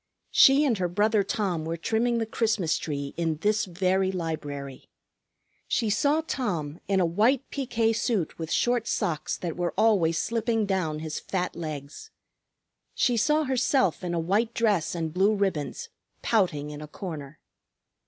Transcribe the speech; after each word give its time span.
She 0.31 0.65
and 0.65 0.79
her 0.79 0.87
brother 0.87 1.21
Tom 1.21 1.63
were 1.63 1.77
trimming 1.77 2.17
the 2.17 2.25
Christmas 2.25 2.79
tree 2.79 3.13
in 3.17 3.35
this 3.41 3.65
very 3.65 4.11
library. 4.11 4.89
She 5.67 5.91
saw 5.91 6.21
Tom, 6.25 6.79
in 6.87 6.99
a 6.99 7.05
white 7.05 7.47
piqué 7.51 7.95
suit 7.95 8.39
with 8.39 8.51
short 8.51 8.87
socks 8.87 9.37
that 9.37 9.55
were 9.55 9.75
always 9.77 10.17
slipping 10.17 10.65
down 10.65 10.97
his 11.01 11.19
fat 11.19 11.55
legs. 11.55 12.09
She 12.95 13.15
saw 13.15 13.43
herself 13.43 14.03
in 14.03 14.15
a 14.15 14.19
white 14.19 14.55
dress 14.55 14.95
and 14.95 15.13
blue 15.13 15.35
ribbons, 15.35 15.89
pouting 16.23 16.71
in 16.71 16.81
a 16.81 16.87
corner. 16.87 17.37